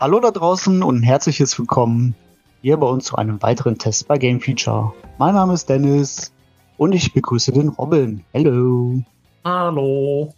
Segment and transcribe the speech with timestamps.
[0.00, 2.14] Hallo da draußen und herzliches Willkommen
[2.62, 4.92] hier bei uns zu einem weiteren Test bei Game Feature.
[5.18, 6.32] Mein Name ist Dennis
[6.76, 8.24] und ich begrüße den Robin.
[8.34, 9.02] Hallo.
[9.44, 10.34] Hallo.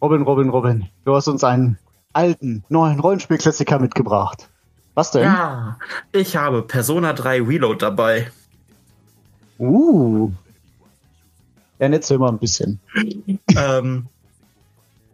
[0.00, 0.88] Robin, Robin, Robin.
[1.04, 1.78] Du hast uns einen
[2.12, 4.48] alten, neuen Rollenspielklassiker mitgebracht.
[4.94, 5.24] Was denn?
[5.24, 5.78] Ja,
[6.12, 8.30] ich habe Persona 3 Reload dabei.
[9.58, 10.30] Uh.
[11.78, 12.80] Ja, erzähl mal ein bisschen.
[13.56, 14.08] ähm,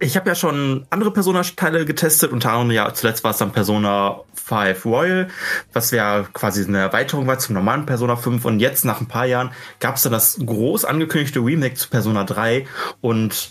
[0.02, 4.20] ich habe ja schon andere Persona-Teile getestet, unter anderem ja zuletzt war es dann Persona
[4.34, 5.28] 5 Royal,
[5.72, 9.26] was ja quasi eine Erweiterung war zum normalen Persona 5 und jetzt nach ein paar
[9.26, 12.66] Jahren gab es dann das groß angekündigte Remake zu Persona 3
[13.00, 13.50] und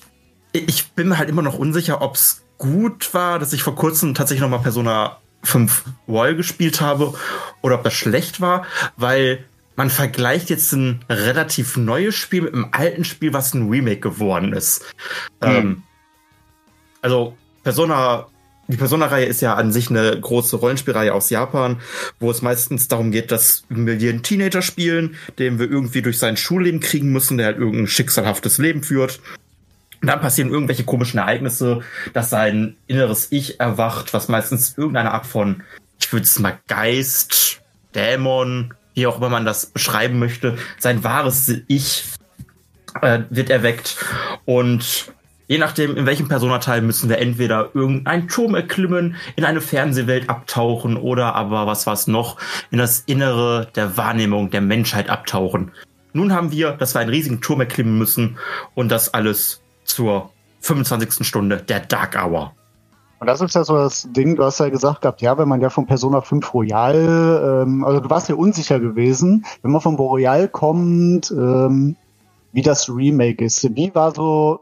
[0.52, 4.42] ich bin halt immer noch unsicher, ob es gut war, dass ich vor kurzem tatsächlich
[4.42, 7.14] nochmal Persona 5 Royal gespielt habe
[7.62, 8.66] oder ob das schlecht war,
[8.98, 9.46] weil
[9.78, 14.52] man vergleicht jetzt ein relativ neues Spiel mit einem alten Spiel, was ein Remake geworden
[14.52, 14.84] ist.
[15.42, 15.50] Mhm.
[15.50, 15.84] Ähm,
[17.02, 18.28] also Persona,
[18.68, 21.80] die Persona-Reihe ist ja an sich eine große Rollenspielreihe aus Japan,
[22.20, 26.20] wo es meistens darum geht, dass wir hier einen Teenager spielen, den wir irgendwie durch
[26.20, 29.20] sein Schulleben kriegen müssen, der halt irgendein schicksalhaftes Leben führt.
[30.02, 31.82] Und dann passieren irgendwelche komischen Ereignisse,
[32.14, 35.64] dass sein inneres Ich erwacht, was meistens irgendeine Art von,
[36.00, 37.62] ich würde es mal Geist,
[37.94, 42.06] Dämon, wie auch immer man das beschreiben möchte, sein wahres Ich
[43.02, 43.98] äh, wird erweckt.
[44.46, 45.14] Und
[45.52, 50.96] je nachdem, in welchem Personateil müssen wir entweder irgendeinen Turm erklimmen, in eine Fernsehwelt abtauchen
[50.96, 52.38] oder aber was was noch,
[52.72, 55.72] in das Innere der Wahrnehmung der Menschheit abtauchen.
[56.14, 58.38] Nun haben wir, dass wir einen riesigen Turm erklimmen müssen
[58.76, 60.30] und das alles zur
[60.62, 61.28] 25.
[61.28, 62.54] Stunde der Dark Hour.
[63.20, 65.60] Und das ist ja so das Ding, du hast ja gesagt gehabt, ja, wenn man
[65.60, 69.96] ja von Persona 5 Royal, ähm, also du warst ja unsicher gewesen, wenn man von
[69.96, 71.98] Royal kommt, ähm,
[72.54, 73.76] wie das Remake ist.
[73.76, 74.62] Wie war so,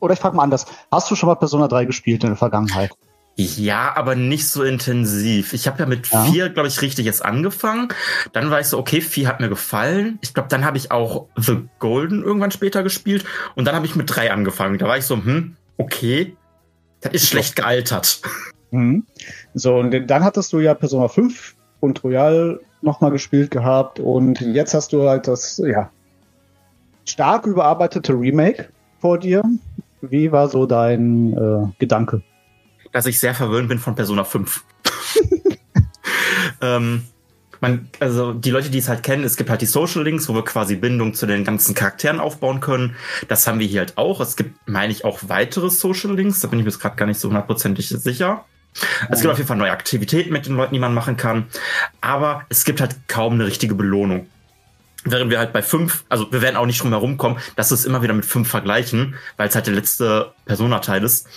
[0.00, 2.92] oder ich frage mal anders, hast du schon mal Persona 3 gespielt in der Vergangenheit?
[3.36, 5.54] Ja, aber nicht so intensiv.
[5.54, 6.24] Ich habe ja mit ja.
[6.24, 7.88] vier, glaube ich, richtig jetzt angefangen.
[8.32, 10.20] Dann war ich so, okay, vier hat mir gefallen.
[10.22, 13.24] Ich glaube, dann habe ich auch The Golden irgendwann später gespielt.
[13.56, 14.78] Und dann habe ich mit drei angefangen.
[14.78, 16.36] Da war ich so, hm, okay,
[17.00, 18.20] das ist schlecht gealtert.
[18.70, 19.04] Mhm.
[19.52, 23.98] So, und dann hattest du ja Persona 5 und Royal nochmal gespielt gehabt.
[23.98, 25.90] Und jetzt hast du halt das, ja,
[27.04, 28.68] stark überarbeitete Remake
[29.04, 29.42] vor dir.
[30.00, 32.22] Wie war so dein äh, Gedanke?
[32.94, 34.64] dass ich sehr verwöhnt bin von Persona 5.
[36.62, 37.02] ähm,
[37.60, 40.34] man, also die Leute, die es halt kennen, es gibt halt die Social Links, wo
[40.34, 42.94] wir quasi Bindung zu den ganzen Charakteren aufbauen können.
[43.26, 44.20] Das haben wir hier halt auch.
[44.20, 46.38] Es gibt, meine ich, auch weitere Social Links.
[46.38, 48.44] Da bin ich mir gerade gar nicht so hundertprozentig sicher.
[49.10, 51.46] Es gibt auf jeden Fall neue Aktivitäten mit den Leuten, die man machen kann.
[52.00, 54.28] Aber es gibt halt kaum eine richtige Belohnung.
[55.04, 57.74] Während wir halt bei fünf, also wir werden auch nicht drum herum kommen, dass wir
[57.74, 61.28] es immer wieder mit fünf vergleichen, weil es halt der letzte Personateil ist.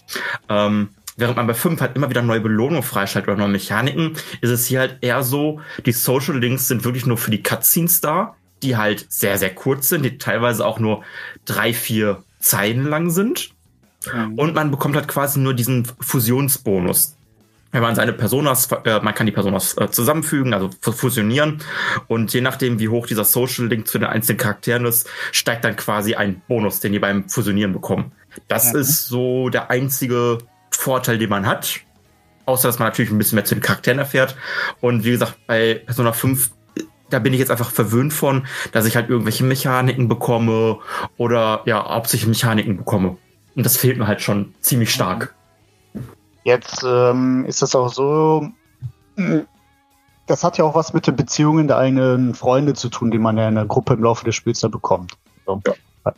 [0.49, 0.89] Ähm,
[1.19, 4.67] Während man bei 5 halt immer wieder neue Belohnungen freischaltet oder neue Mechaniken, ist es
[4.67, 8.77] hier halt eher so, die Social Links sind wirklich nur für die Cutscenes da, die
[8.77, 11.03] halt sehr, sehr kurz sind, die teilweise auch nur
[11.45, 13.49] drei, vier Zeilen lang sind.
[14.13, 14.37] Mhm.
[14.37, 17.16] Und man bekommt halt quasi nur diesen Fusionsbonus.
[17.71, 21.61] Wenn man seine Personas, äh, man kann die Personas äh, zusammenfügen, also fusionieren.
[22.07, 25.75] Und je nachdem, wie hoch dieser Social Link zu den einzelnen Charakteren ist, steigt dann
[25.75, 28.11] quasi ein Bonus, den die beim Fusionieren bekommen.
[28.47, 28.79] Das mhm.
[28.79, 30.37] ist so der einzige
[30.71, 31.81] Vorteil, den man hat.
[32.45, 34.37] Außer, dass man natürlich ein bisschen mehr zu den Charakteren erfährt.
[34.79, 36.51] Und wie gesagt, bei Persona 5,
[37.09, 40.79] da bin ich jetzt einfach verwöhnt von, dass ich halt irgendwelche Mechaniken bekomme
[41.17, 43.17] oder ja, hauptsächlich Mechaniken bekomme.
[43.55, 45.33] Und das fehlt mir halt schon ziemlich stark.
[46.47, 48.47] Jetzt ähm, ist das auch so,
[50.27, 53.37] das hat ja auch was mit den Beziehungen der eigenen Freunde zu tun, die man
[53.37, 55.17] ja in der Gruppe im Laufe des Spiels da bekommt.
[55.45, 55.59] So.
[55.67, 55.73] Ja.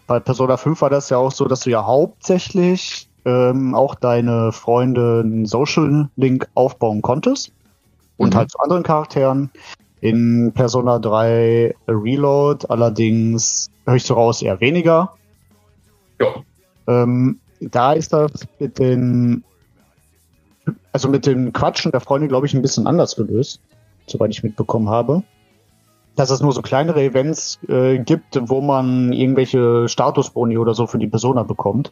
[0.05, 4.51] Bei Persona 5 war das ja auch so, dass du ja hauptsächlich ähm, auch deine
[4.51, 7.51] Freunde einen Social Link aufbauen konntest.
[8.17, 8.37] Und mhm.
[8.37, 9.49] halt zu anderen Charakteren.
[9.99, 15.15] In Persona 3 Reload allerdings höre ich so raus eher weniger.
[16.21, 16.27] Ja.
[16.85, 19.43] Ähm, da ist das mit den,
[20.91, 23.61] also mit den Quatschen der Freunde, glaube ich, ein bisschen anders gelöst,
[24.07, 25.23] soweit ich mitbekommen habe.
[26.15, 30.97] Dass es nur so kleinere Events äh, gibt, wo man irgendwelche Statusboni oder so für
[30.97, 31.91] die Persona bekommt.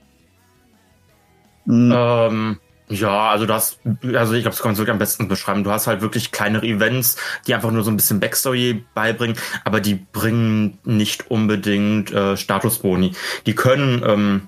[1.66, 1.94] Mhm.
[1.96, 2.58] Ähm,
[2.90, 3.80] ja, also das,
[4.14, 5.66] also ich glaube, das kann man wirklich am besten beschreiben.
[5.66, 9.36] Du hast halt wirklich kleinere Events, die einfach nur so ein bisschen Backstory beibringen,
[9.66, 13.12] aber die bringen nicht unbedingt äh, Statusboni.
[13.46, 14.48] Die können ähm,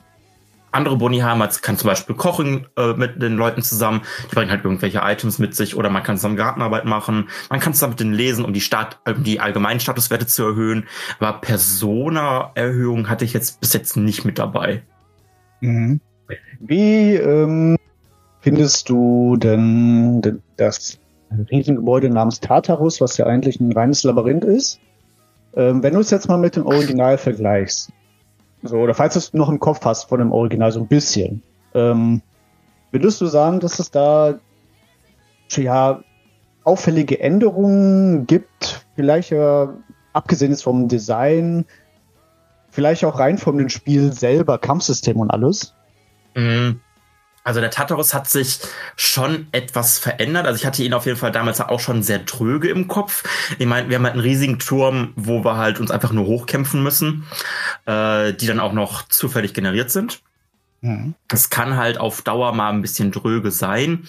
[0.72, 4.52] andere Boni haben, als kann zum Beispiel kochen äh, mit den Leuten zusammen, die bringen
[4.52, 8.00] halt irgendwelche Items mit sich oder man kann zusammen Gartenarbeit machen, man kann zusammen mit
[8.00, 10.86] denen lesen, um die Stadt, um die allgemeinen Statuswerte zu erhöhen.
[11.20, 14.84] Aber Persona-Erhöhung hatte ich jetzt bis jetzt nicht mit dabei.
[15.62, 16.00] Mhm.
[16.60, 17.78] Wie ähm,
[18.42, 21.00] findest du denn das
[21.52, 24.80] Riesengebäude namens Tartarus, was ja eigentlich ein reines Labyrinth ist?
[25.56, 27.92] Ähm, wenn du es jetzt mal mit dem Original vergleichst,
[28.64, 31.44] so, oder falls du es noch im Kopf hast von dem Original, so ein bisschen,
[31.74, 32.22] ähm,
[32.92, 34.40] würdest du sagen, dass es da
[35.56, 36.04] ja
[36.64, 39.74] auffällige Änderungen gibt, vielleicht ja,
[40.14, 41.66] abgesehen jetzt vom Design,
[42.70, 45.74] vielleicht auch rein von dem Spiel selber, Kampfsystem und alles?
[46.36, 46.82] Mhm.
[47.50, 48.60] Also der Tartarus hat sich
[48.96, 50.46] schon etwas verändert.
[50.46, 53.24] Also ich hatte ihn auf jeden Fall damals auch schon sehr tröge im Kopf.
[53.58, 56.84] Ich meine, wir haben halt einen riesigen Turm, wo wir halt uns einfach nur hochkämpfen
[56.84, 57.26] müssen,
[57.88, 60.22] äh, die dann auch noch zufällig generiert sind.
[60.82, 61.16] Mhm.
[61.28, 64.08] Es kann halt auf Dauer mal ein bisschen dröge sein.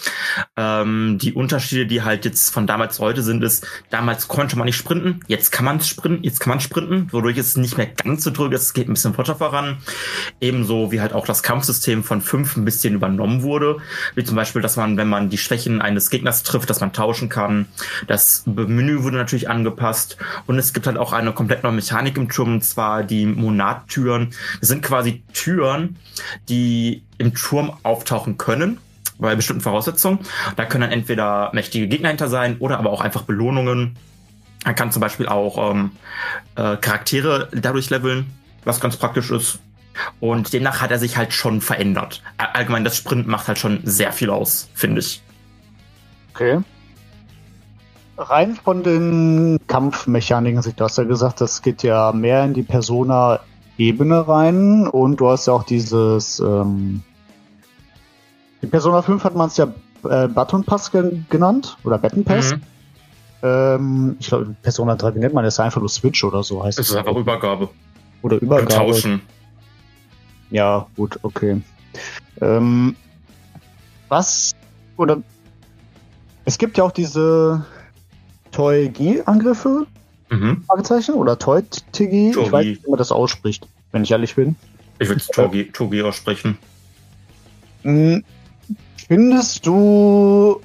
[0.56, 4.66] Ähm, die Unterschiede, die halt jetzt von damals zu heute sind, ist, damals konnte man
[4.66, 8.22] nicht sprinten, jetzt kann man sprinten, jetzt kann man sprinten, wodurch es nicht mehr ganz
[8.22, 9.78] so dröge ist, es geht ein bisschen flotter voran.
[10.40, 13.78] Ebenso wie halt auch das Kampfsystem von fünf ein bisschen übernommen wurde.
[14.14, 17.28] Wie zum Beispiel, dass man, wenn man die Schwächen eines Gegners trifft, dass man tauschen
[17.28, 17.66] kann.
[18.06, 22.28] Das Menü wurde natürlich angepasst und es gibt halt auch eine komplett neue Mechanik im
[22.28, 24.30] Turm, und zwar die Monattüren.
[24.60, 25.96] Das sind quasi Türen,
[26.48, 28.78] die die im Turm auftauchen können,
[29.18, 30.20] bei bestimmten Voraussetzungen.
[30.56, 33.96] Da können dann entweder mächtige Gegner hinter sein oder aber auch einfach Belohnungen.
[34.64, 35.92] Man kann zum Beispiel auch ähm,
[36.56, 38.26] äh, Charaktere dadurch leveln,
[38.64, 39.58] was ganz praktisch ist.
[40.20, 42.22] Und demnach hat er sich halt schon verändert.
[42.38, 45.22] Allgemein, das Sprint macht halt schon sehr viel aus, finde ich.
[46.32, 46.60] Okay.
[48.16, 53.40] Rein von den Kampfmechaniken, du hast ja gesagt, das geht ja mehr in die Persona
[53.80, 57.02] Ebene rein und du hast ja auch dieses, ähm,
[58.60, 59.72] in Persona 5 hat man es ja
[60.04, 62.52] äh, Button Pass ge genannt oder Button Pass.
[62.52, 62.62] Mhm.
[63.42, 65.58] Ähm, ich glaube, Persona 3, wie nennt man das?
[65.58, 66.88] Einfach nur Switch oder so heißt es.
[66.88, 67.70] Es ist einfach Übergabe.
[68.20, 68.84] Oder Übergabe.
[68.84, 69.22] Und tauschen.
[70.50, 71.62] Ja, gut, okay.
[72.42, 72.96] Ähm,
[74.08, 74.54] was,
[74.98, 75.22] oder,
[76.44, 77.64] es gibt ja auch diese
[78.52, 79.86] Toy-G-Angriffe,
[80.30, 80.62] Mhm.
[80.66, 82.30] Fragezeichen oder Toy-Tigi?
[82.30, 84.56] Ich weiß nicht, wie man das ausspricht, wenn ich ehrlich bin.
[84.98, 86.56] Ich würde es Togi, Togi aussprechen.
[87.82, 88.22] Hm,
[88.96, 90.60] findest du,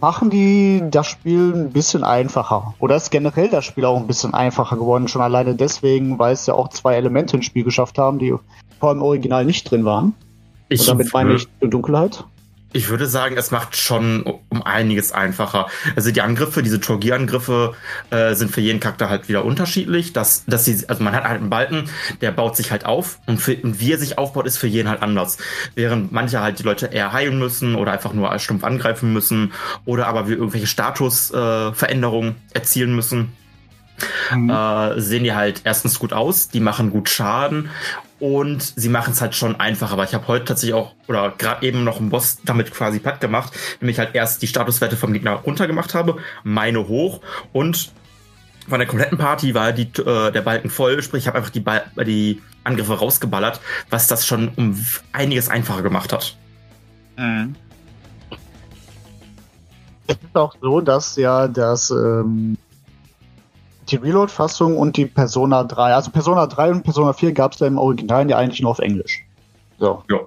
[0.00, 2.74] machen die das Spiel ein bisschen einfacher?
[2.78, 5.08] Oder ist generell das Spiel auch ein bisschen einfacher geworden?
[5.08, 8.34] Schon alleine deswegen, weil es ja auch zwei Elemente ins Spiel geschafft haben, die
[8.80, 10.14] vor dem Original nicht drin waren.
[10.68, 12.24] Ich Und damit meine ich Dunkelheit.
[12.72, 15.66] Ich würde sagen, es macht schon um einiges einfacher.
[15.94, 17.74] Also die Angriffe, diese Torgier-Angriffe
[18.10, 20.12] äh, sind für jeden Charakter halt wieder unterschiedlich.
[20.12, 21.90] Dass, dass sie, also man hat halt einen Balken,
[22.20, 24.88] der baut sich halt auf und, für, und wie er sich aufbaut, ist für jeden
[24.88, 25.38] halt anders.
[25.74, 29.52] Während manche halt die Leute eher heilen müssen oder einfach nur als stumpf angreifen müssen
[29.84, 33.32] oder aber wir irgendwelche Statusveränderungen äh, erzielen müssen.
[34.34, 34.50] Mhm.
[34.50, 37.70] Äh, sehen die halt erstens gut aus, die machen gut Schaden
[38.22, 39.94] und sie machen es halt schon einfacher.
[39.94, 43.20] Aber ich habe heute tatsächlich auch, oder gerade eben noch einen Boss damit quasi platt
[43.20, 47.20] gemacht, nämlich halt erst die Statuswerte vom Gegner runtergemacht habe, meine hoch
[47.52, 47.90] und
[48.68, 51.58] von der kompletten Party war die, äh, der Balken voll, sprich ich habe einfach die,
[51.58, 53.60] Ball die Angriffe rausgeballert,
[53.90, 54.78] was das schon um
[55.12, 56.36] einiges einfacher gemacht hat.
[57.18, 57.56] Mhm.
[60.06, 62.56] Es ist auch so, dass ja das ähm,
[63.88, 65.94] die Reload-Fassung und die Persona 3.
[65.94, 68.78] Also Persona 3 und Persona 4 gab es ja im Original ja eigentlich nur auf
[68.78, 69.24] Englisch.
[69.78, 70.02] So.
[70.10, 70.20] Ja.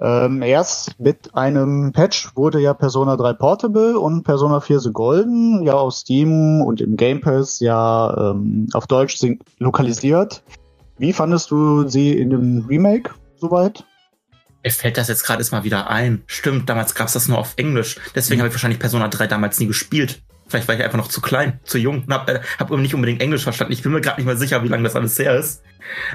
[0.00, 5.62] Ähm, erst mit einem Patch wurde ja Persona 3 Portable und Persona 4 The Golden
[5.64, 9.20] ja auf Steam und im Game Pass ja ähm, auf Deutsch
[9.58, 10.42] lokalisiert.
[10.98, 13.84] Wie fandest du sie in dem Remake soweit?
[14.62, 16.22] Mir fällt das jetzt gerade mal wieder ein.
[16.26, 17.98] Stimmt, damals gab es das nur auf Englisch.
[18.14, 18.42] Deswegen mhm.
[18.42, 20.22] habe ich wahrscheinlich Persona 3 damals nie gespielt.
[20.48, 23.20] Vielleicht war ich einfach noch zu klein, zu jung und habe äh, hab nicht unbedingt
[23.20, 23.72] Englisch verstanden.
[23.72, 25.62] Ich bin mir gerade nicht mehr sicher, wie lange das alles her ist.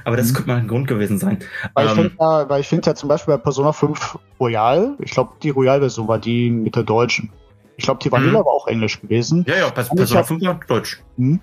[0.06, 0.34] Aber das mhm.
[0.34, 1.40] könnte mal ein Grund gewesen sein.
[1.74, 4.96] Weil ähm, ich finde ja, weil ich find ja zum Beispiel bei Persona 5 Royal,
[5.00, 7.32] ich glaube, die Royal-Version war die mit der deutschen.
[7.75, 8.46] Ich glaube, die Vanilla mhm.
[8.46, 9.46] war auch Englisch gewesen.
[9.48, 11.02] Ja, ja, bei Persona ja, 5 war Deutsch.
[11.18, 11.40] Mh,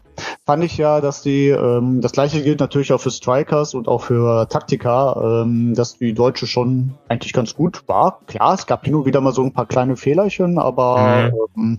[0.46, 4.02] fand ich ja, dass die, ähm, das gleiche gilt natürlich auch für Strikers und auch
[4.02, 8.20] für Taktika, ähm, dass die Deutsche schon eigentlich ganz gut war.
[8.26, 11.60] Klar, es gab hin und wieder mal so ein paar kleine Fehlerchen, aber mhm.
[11.62, 11.78] ähm,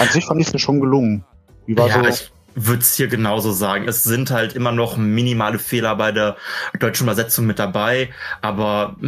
[0.00, 1.24] an sich fand ich es schon gelungen.
[1.66, 2.08] Wie war ja, so?
[2.08, 3.86] Ich würde es hier genauso sagen.
[3.86, 6.36] Es sind halt immer noch minimale Fehler bei der
[6.78, 8.10] deutschen Übersetzung mit dabei,
[8.42, 8.96] aber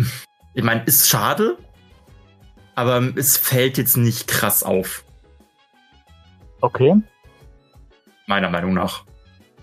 [0.55, 1.57] Ich meine, ist schade,
[2.75, 5.05] aber es fällt jetzt nicht krass auf.
[6.61, 7.01] Okay.
[8.27, 9.05] Meiner Meinung nach.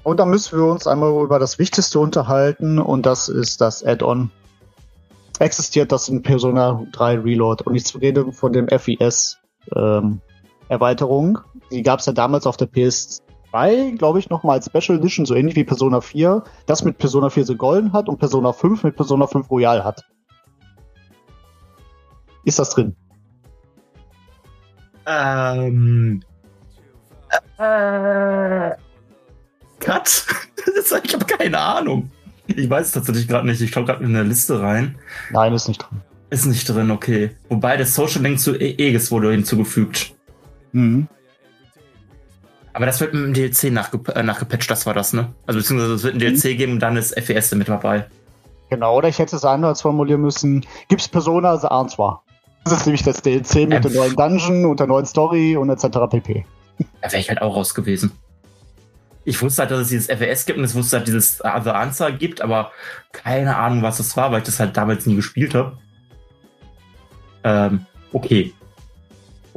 [0.03, 4.31] Und dann müssen wir uns einmal über das Wichtigste unterhalten und das ist das Add-on.
[5.37, 9.37] Existiert das in Persona 3 Reload und ich rede von dem FES
[9.75, 10.21] ähm,
[10.69, 11.39] Erweiterung.
[11.71, 15.35] Die gab es ja damals auf der PS2, glaube ich, nochmal als Special Edition, so
[15.35, 16.43] ähnlich wie Persona 4.
[16.65, 20.05] Das mit Persona 4 so golden hat und Persona 5 mit Persona 5 Royal hat.
[22.45, 22.95] Ist das drin?
[25.05, 26.23] Ähm.
[27.57, 28.71] Äh.
[29.79, 30.25] Cut?
[31.03, 32.11] ich habe keine Ahnung.
[32.47, 33.61] Ich weiß es tatsächlich gerade nicht.
[33.61, 34.95] Ich schaue gerade in eine Liste rein.
[35.31, 36.01] Nein, ist nicht drin.
[36.31, 37.31] Ist nicht drin, okay.
[37.49, 40.13] Wobei das Social Link zu Aegis wurde hinzugefügt.
[40.71, 41.07] Mhm.
[42.73, 45.33] Aber das wird mit dem DLC nachge äh, nachgepatcht, das war das, ne?
[45.47, 46.57] Also beziehungsweise es wird ein DLC mhm.
[46.57, 48.07] geben und dann ist FES mit dabei.
[48.69, 50.65] Genau, oder ich hätte es anders formulieren müssen.
[50.87, 52.23] Gibt's Persona, also ahnt zwar.
[52.63, 53.81] Das ist nämlich das DLC mit ähm.
[53.81, 55.87] dem neuen Dungeon und der neuen Story und etc.
[56.09, 56.45] pp.
[57.01, 58.11] Da wäre ich halt auch raus gewesen.
[59.25, 62.11] Ich wusste halt, dass es dieses FES gibt und ich wusste halt, dieses The Answer
[62.11, 62.71] gibt, aber
[63.11, 65.77] keine Ahnung, was das war, weil ich das halt damals nie gespielt habe.
[67.43, 68.53] Ähm, okay.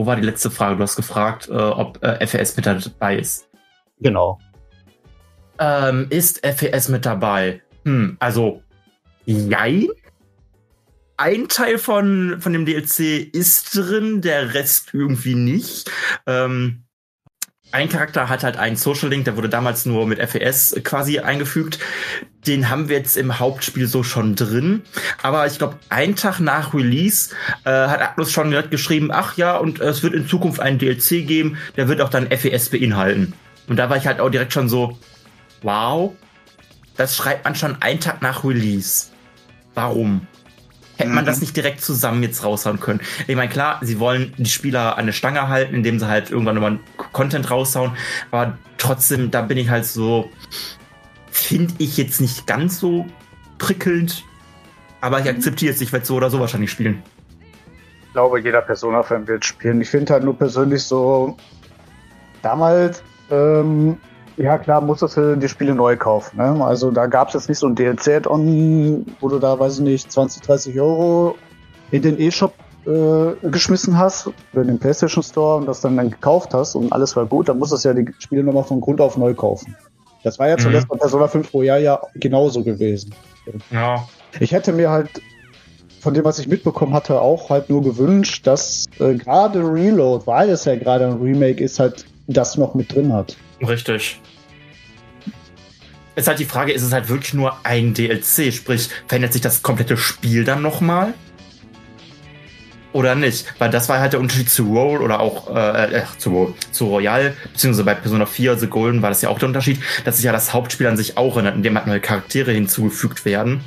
[0.02, 0.78] Wo war die letzte Frage?
[0.78, 3.48] Du hast gefragt, äh, ob äh, FES mit dabei ist.
[4.00, 4.40] Genau.
[5.60, 7.62] Ähm, ist FES mit dabei?
[7.84, 8.64] Hm, also,
[9.26, 9.86] jein.
[11.18, 15.88] Ein Teil von, von dem DLC ist drin, der Rest irgendwie nicht.
[16.26, 16.82] Ähm,
[17.72, 21.78] ein Charakter hat halt einen Social Link, der wurde damals nur mit FES quasi eingefügt.
[22.46, 24.82] Den haben wir jetzt im Hauptspiel so schon drin.
[25.22, 29.80] Aber ich glaube, einen Tag nach Release äh, hat Atlus schon geschrieben, ach ja, und
[29.80, 33.32] es wird in Zukunft einen DLC geben, der wird auch dann FES beinhalten.
[33.68, 34.98] Und da war ich halt auch direkt schon so,
[35.62, 36.12] wow,
[36.96, 39.06] das schreibt man schon einen Tag nach Release.
[39.74, 40.26] Warum?
[41.02, 41.42] Hätte man das mhm.
[41.42, 43.00] nicht direkt zusammen jetzt raushauen können?
[43.26, 46.54] Ich meine, klar, sie wollen die Spieler an der Stange halten, indem sie halt irgendwann
[46.54, 46.78] nochmal
[47.12, 47.92] Content raushauen.
[48.30, 50.30] Aber trotzdem, da bin ich halt so,
[51.30, 53.06] finde ich jetzt nicht ganz so
[53.58, 54.24] prickelnd.
[55.00, 57.02] Aber ich akzeptiere es, ich werde so oder so wahrscheinlich spielen.
[58.06, 59.80] Ich glaube, jeder Persona-Fan wird spielen.
[59.80, 61.36] Ich finde halt nur persönlich so,
[62.42, 63.96] damals ähm,
[64.36, 66.38] ja, klar, musstest du die Spiele neu kaufen.
[66.38, 66.64] Ne?
[66.64, 70.10] Also da gab es jetzt nicht so ein DLC-Add-on, wo du da, weiß ich nicht,
[70.10, 71.36] 20, 30 Euro
[71.90, 72.54] in den E-Shop
[72.86, 77.14] äh, geschmissen hast, in den PlayStation Store und das dann, dann gekauft hast und alles
[77.14, 79.76] war gut, dann musstest du ja die Spiele nochmal von Grund auf neu kaufen.
[80.24, 80.94] Das war ja zuletzt mhm.
[80.94, 83.14] bei Persona 5 pro Jahr ja genauso gewesen.
[83.70, 84.06] Ja.
[84.40, 85.10] Ich hätte mir halt
[86.00, 90.50] von dem, was ich mitbekommen hatte, auch halt nur gewünscht, dass äh, gerade Reload, weil
[90.50, 93.36] es ja gerade ein Remake ist, halt das noch mit drin hat.
[93.62, 94.20] Richtig.
[96.14, 98.52] Ist halt die Frage, ist es halt wirklich nur ein DLC?
[98.52, 101.14] Sprich, verändert sich das komplette Spiel dann nochmal?
[102.92, 103.46] Oder nicht?
[103.58, 107.34] Weil das war halt der Unterschied zu Roll oder auch äh, äh, zu, zu Royal,
[107.52, 110.32] beziehungsweise bei Persona 4 The Golden war das ja auch der Unterschied, dass sich ja
[110.32, 113.62] das Hauptspiel an sich auch ändert, indem halt neue Charaktere hinzugefügt werden.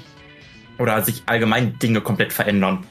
[0.77, 2.85] Oder sich allgemein Dinge komplett verändern.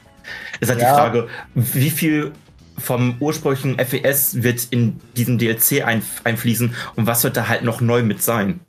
[0.59, 0.89] Ist halt ja.
[0.89, 2.33] die Frage, wie viel
[2.77, 7.81] vom ursprünglichen FES wird in diesen DLC ein, einfließen und was wird da halt noch
[7.81, 8.59] neu mit sein.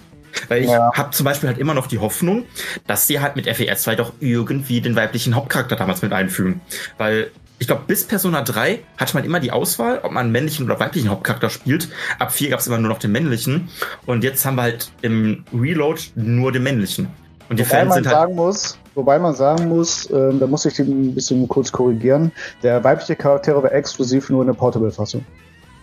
[0.49, 0.93] Weil ich ja.
[0.95, 2.45] habe zum Beispiel halt immer noch die Hoffnung,
[2.87, 6.61] dass sie halt mit FES 2 doch irgendwie den weiblichen Hauptcharakter damals mit einfügen.
[6.99, 10.67] Weil ich glaube, bis Persona 3 hatte man immer die Auswahl, ob man einen männlichen
[10.67, 11.89] oder weiblichen Hauptcharakter spielt.
[12.19, 13.69] Ab 4 gab es immer nur noch den männlichen.
[14.05, 17.09] Und jetzt haben wir halt im Reload nur den männlichen.
[17.49, 18.17] Und die Wobei Fans man sind halt.
[18.17, 22.83] Sagen muss, wobei man sagen muss, äh, da muss ich ein bisschen kurz korrigieren, der
[22.83, 25.25] weibliche Charakter war exklusiv nur in der Portable-Fassung.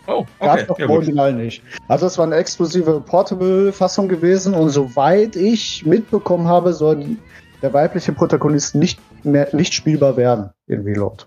[0.07, 0.65] Oh, okay.
[0.67, 1.63] Gab ja, Original nicht.
[1.87, 7.17] Also es war eine exklusive Portable-Fassung gewesen und soweit ich mitbekommen habe, soll
[7.61, 11.23] der weibliche Protagonist nicht mehr nicht spielbar werden in Reload.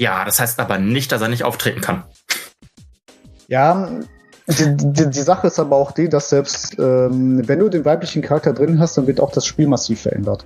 [0.00, 2.02] Ja, das heißt aber nicht, dass er nicht auftreten kann.
[3.46, 3.90] Ja,
[4.48, 8.22] die, die, die, Sache ist aber auch die, dass selbst ähm, wenn du den weiblichen
[8.22, 10.44] Charakter drin hast, dann wird auch das Spiel massiv verändert.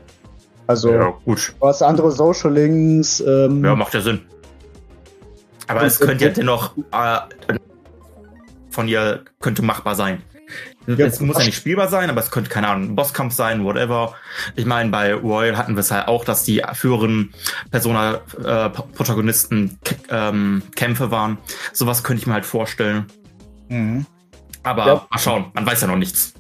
[0.66, 1.54] Also ja, gut.
[1.60, 3.20] hast andere Social Links.
[3.20, 4.22] Ähm, ja, macht ja Sinn.
[5.66, 7.18] Aber es könnte ja dennoch äh,
[8.70, 10.22] von ihr könnte machbar sein.
[10.86, 13.64] Ja, es muss ja nicht spielbar sein, aber es könnte, keine Ahnung, ein Bosskampf sein,
[13.64, 14.14] whatever.
[14.54, 17.32] Ich meine, bei Royal hatten wir es halt auch, dass die führenden
[17.70, 19.78] Persona-Protagonisten
[20.10, 21.38] äh, ähm, Kämpfe waren.
[21.72, 23.06] Sowas könnte ich mir halt vorstellen.
[23.68, 24.04] Mhm.
[24.62, 25.06] Aber ja.
[25.10, 26.34] mal schauen, man weiß ja noch nichts.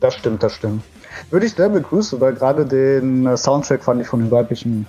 [0.00, 0.82] Das stimmt, das stimmt.
[1.30, 4.86] Würde ich sehr begrüßen, weil gerade den äh, Soundtrack fand ich von den weiblichen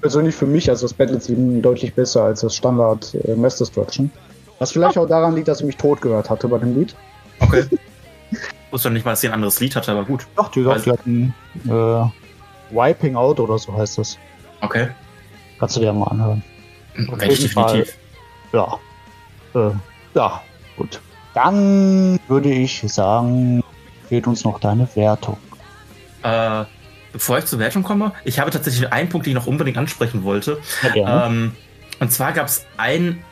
[0.00, 4.10] persönlich für mich, also das Battle Team, deutlich besser als das Standard äh, Mass Destruction.
[4.58, 6.94] Was vielleicht auch daran liegt, dass ich mich tot gehört hatte bei dem Lied.
[7.40, 7.64] Okay.
[8.30, 8.38] Ich
[8.70, 10.26] wusste nicht mal, dass sie ein anderes Lied hatte, aber gut.
[10.36, 11.34] Doch, die, doch, die hatten
[11.66, 14.18] äh, Wiping Out oder so heißt das.
[14.60, 14.88] Okay.
[15.58, 16.42] Kannst du dir mal anhören.
[16.94, 17.96] Werde ich definitiv.
[18.52, 18.78] Ja.
[19.54, 19.70] Äh,
[20.14, 20.42] ja,
[20.76, 21.00] gut.
[21.34, 23.62] Dann würde ich sagen,
[24.08, 25.38] fehlt uns noch deine Wertung.
[26.22, 26.64] Äh,
[27.12, 30.24] bevor ich zur Wertung komme, ich habe tatsächlich einen Punkt, den ich noch unbedingt ansprechen
[30.24, 30.58] wollte.
[30.94, 31.54] Ja, ähm,
[32.00, 33.22] und zwar gab es ein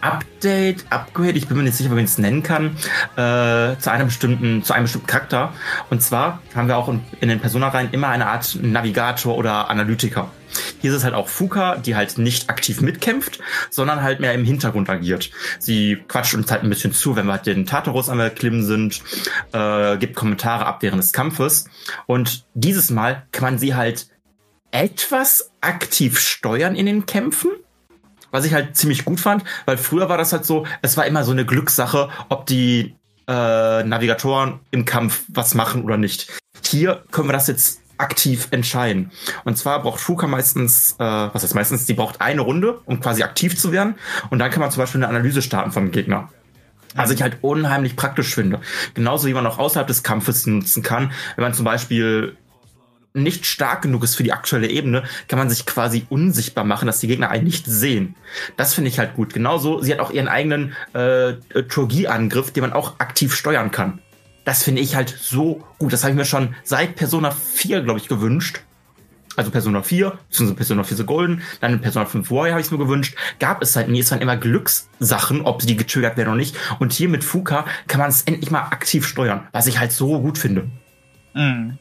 [0.00, 2.76] Update, Upgrade, ich bin mir nicht sicher, wie man es nennen kann,
[3.16, 5.52] äh, zu einem bestimmten, zu einem bestimmten Charakter.
[5.90, 10.30] Und zwar haben wir auch in, in den Persona-Reihen immer eine Art Navigator oder Analytiker.
[10.80, 14.44] Hier ist es halt auch Fuka, die halt nicht aktiv mitkämpft, sondern halt mehr im
[14.44, 15.30] Hintergrund agiert.
[15.58, 19.02] Sie quatscht uns halt ein bisschen zu, wenn wir halt den Tartarus am Klimmen sind,
[19.52, 21.68] äh, gibt Kommentare ab während des Kampfes.
[22.06, 24.08] Und dieses Mal kann man sie halt
[24.70, 27.50] etwas aktiv steuern in den Kämpfen
[28.30, 31.24] was ich halt ziemlich gut fand, weil früher war das halt so, es war immer
[31.24, 32.96] so eine Glückssache, ob die
[33.28, 36.30] äh, Navigatoren im Kampf was machen oder nicht.
[36.64, 39.10] Hier können wir das jetzt aktiv entscheiden.
[39.44, 43.22] Und zwar braucht Fuka meistens, äh, was heißt meistens, die braucht eine Runde, um quasi
[43.22, 43.94] aktiv zu werden.
[44.30, 46.28] Und dann kann man zum Beispiel eine Analyse starten vom Gegner.
[46.94, 48.60] Also ich halt unheimlich praktisch finde.
[48.94, 52.36] Genauso wie man auch außerhalb des Kampfes nutzen kann, wenn man zum Beispiel
[53.16, 57.00] nicht stark genug ist für die aktuelle Ebene, kann man sich quasi unsichtbar machen, dass
[57.00, 58.14] die Gegner einen nicht sehen.
[58.56, 59.34] Das finde ich halt gut.
[59.34, 61.34] Genauso, sie hat auch ihren eigenen äh,
[61.68, 64.00] Turgie-Angriff, den man auch aktiv steuern kann.
[64.44, 65.92] Das finde ich halt so gut.
[65.92, 68.60] Das habe ich mir schon seit Persona 4, glaube ich, gewünscht.
[69.34, 72.70] Also Persona 4, beziehungsweise Persona 4 The Golden, dann Persona 5 Warrior habe ich es
[72.70, 73.16] mir gewünscht.
[73.38, 74.00] Gab es halt nie.
[74.00, 76.56] Es waren immer Glückssachen, ob sie getriggert werden oder nicht.
[76.78, 80.20] Und hier mit Fuka kann man es endlich mal aktiv steuern, was ich halt so
[80.20, 80.70] gut finde.
[81.34, 81.78] Mhm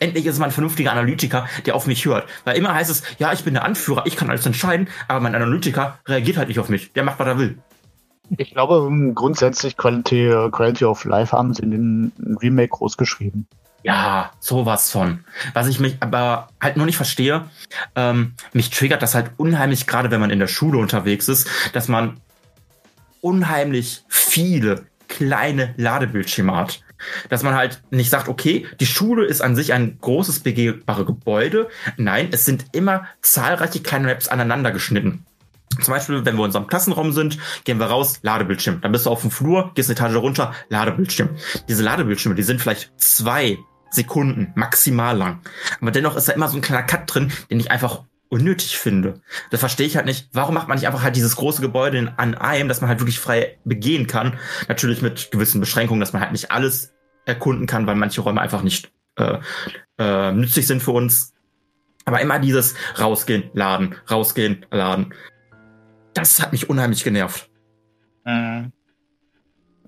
[0.00, 2.28] endlich ist es mal ein vernünftiger Analytiker, der auf mich hört.
[2.44, 5.34] Weil immer heißt es, ja, ich bin der Anführer, ich kann alles entscheiden, aber mein
[5.34, 6.92] Analytiker reagiert halt nicht auf mich.
[6.92, 7.58] Der macht, was er will.
[8.36, 13.46] Ich glaube, grundsätzlich Quality, Quality of Life haben sie in den Remake groß geschrieben.
[13.82, 15.24] Ja, sowas von.
[15.54, 17.46] Was ich mich aber halt nur nicht verstehe,
[17.96, 21.88] ähm, mich triggert das halt unheimlich, gerade wenn man in der Schule unterwegs ist, dass
[21.88, 22.20] man
[23.20, 26.82] unheimlich viele kleine Ladebildschirme hat.
[27.28, 31.68] Dass man halt nicht sagt, okay, die Schule ist an sich ein großes begehbare Gebäude.
[31.96, 35.24] Nein, es sind immer zahlreiche kleine Maps aneinander geschnitten.
[35.80, 38.80] Zum Beispiel, wenn wir in unserem Klassenraum sind, gehen wir raus, Ladebildschirm.
[38.80, 41.30] Dann bist du auf dem Flur, gehst eine Etage runter, Ladebildschirm.
[41.68, 43.58] Diese Ladebildschirme, die sind vielleicht zwei
[43.90, 45.40] Sekunden maximal lang.
[45.80, 49.20] Aber dennoch ist da immer so ein kleiner Cut drin, den ich einfach unnötig finde.
[49.50, 52.34] Da verstehe ich halt nicht, warum macht man nicht einfach halt dieses große Gebäude an
[52.34, 54.38] einem, dass man halt wirklich frei begehen kann.
[54.68, 56.94] Natürlich mit gewissen Beschränkungen, dass man halt nicht alles
[57.26, 59.38] erkunden kann, weil manche Räume einfach nicht äh,
[59.98, 61.34] äh, nützlich sind für uns.
[62.04, 65.12] Aber immer dieses rausgehen, laden, rausgehen, laden.
[66.14, 67.50] Das hat mich unheimlich genervt.
[68.24, 68.72] Mhm.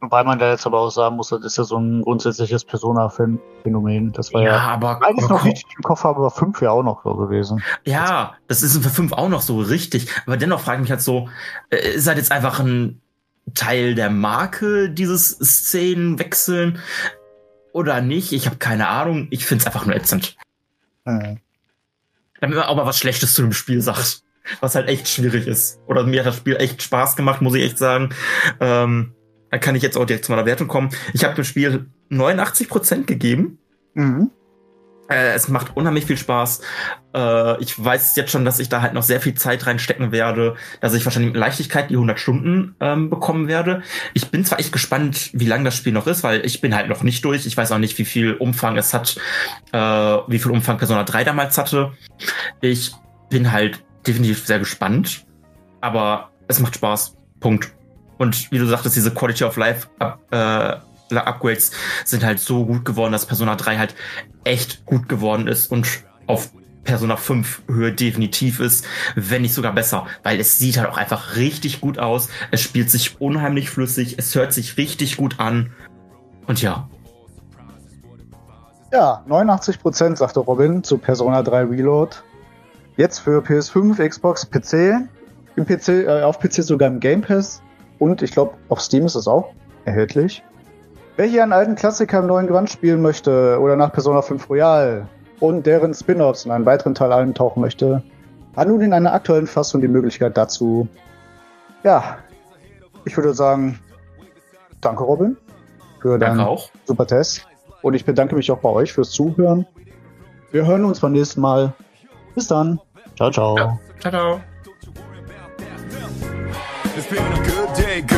[0.03, 4.11] Wobei man da jetzt aber auch sagen muss, das ist ja so ein grundsätzliches Persona-Phänomen.
[4.11, 7.05] Das war ja, ja aber, eigentlich noch richtig im Kopf, aber fünf ja auch noch
[7.05, 7.63] so gewesen.
[7.85, 10.09] Ja, das ist für fünf auch noch so richtig.
[10.27, 11.29] Aber dennoch frage ich mich halt so,
[11.71, 13.01] äh, ist halt jetzt einfach ein
[13.55, 16.81] Teil der Marke, dieses Szenenwechseln
[17.73, 18.33] oder nicht?
[18.33, 19.29] Ich habe keine Ahnung.
[19.31, 20.37] Ich finde es einfach nur ätzend.
[21.05, 21.39] Mhm.
[22.41, 24.25] Damit man auch mal was Schlechtes zu dem Spiel sagt.
[24.59, 25.79] Was halt echt schwierig ist.
[25.87, 28.13] Oder mir hat das Spiel echt Spaß gemacht, muss ich echt sagen.
[28.59, 29.15] Ähm,
[29.53, 30.89] dann kann ich jetzt auch direkt zu meiner Wertung kommen.
[31.13, 33.59] Ich habe dem Spiel 89% gegeben.
[33.93, 34.31] Mhm.
[35.11, 36.63] Äh, es macht unheimlich viel Spaß.
[37.15, 40.55] Äh, ich weiß jetzt schon, dass ich da halt noch sehr viel Zeit reinstecken werde,
[40.81, 43.83] dass ich wahrscheinlich mit Leichtigkeit die 100 Stunden ähm, bekommen werde.
[44.15, 46.89] Ich bin zwar echt gespannt, wie lang das Spiel noch ist, weil ich bin halt
[46.89, 47.45] noch nicht durch.
[47.45, 49.19] Ich weiß auch nicht, wie viel Umfang es hat,
[49.73, 51.93] äh, wie viel Umfang Persona 3 damals hatte.
[52.63, 52.93] Ich
[53.29, 55.27] bin halt definitiv sehr gespannt,
[55.83, 57.19] aber es macht Spaß.
[57.39, 57.75] Punkt.
[58.19, 59.89] Und wie du sagtest, diese Quality of Life
[60.31, 60.77] äh,
[61.15, 61.73] Upgrades
[62.05, 63.95] sind halt so gut geworden, dass Persona 3 halt
[64.45, 65.87] echt gut geworden ist und
[66.27, 66.51] auf
[66.85, 71.37] Persona 5 Höhe definitiv ist, wenn nicht sogar besser, weil es sieht halt auch einfach
[71.37, 72.29] richtig gut aus.
[72.51, 75.73] Es spielt sich unheimlich flüssig, es hört sich richtig gut an.
[76.47, 76.89] Und ja.
[78.93, 82.17] Ja, 89% sagte Robin zu Persona 3 Reload.
[82.97, 85.09] Jetzt für PS5, Xbox, PC.
[85.55, 87.63] Im PC, äh, auf PC sogar im Game Pass.
[88.03, 89.53] Und ich glaube, auf Steam ist es auch
[89.85, 90.43] erhältlich.
[91.15, 95.07] Wer hier einen alten Klassiker im neuen Gewand spielen möchte oder nach Persona 5 Royal
[95.39, 98.03] und deren Spin-offs in einen weiteren Teil eintauchen möchte,
[98.57, 100.89] hat nun in einer aktuellen Fassung die Möglichkeit dazu.
[101.85, 102.19] Ja,
[103.05, 103.79] ich würde sagen,
[104.81, 105.37] danke Robin
[106.01, 107.47] für deinen super Test.
[107.83, 109.65] Und ich bedanke mich auch bei euch fürs Zuhören.
[110.51, 111.73] Wir hören uns beim nächsten Mal.
[112.35, 112.81] Bis dann.
[113.15, 113.57] Ciao, ciao.
[113.57, 113.79] Ja.
[114.01, 114.41] Ciao, ciao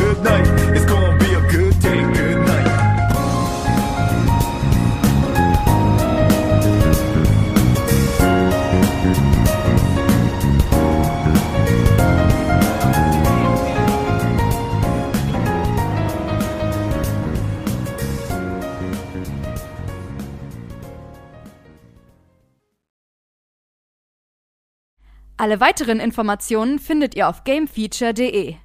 [0.05, 0.47] good night.
[0.75, 2.71] It's gonna be a good day, good night.
[25.37, 28.64] Alle weiteren Informationen findet ihr auf gamefeature.de.